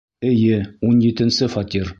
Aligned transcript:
Эйе, 0.29 0.57
ун 0.89 0.99
етенсе 1.11 1.55
фатир. 1.59 1.89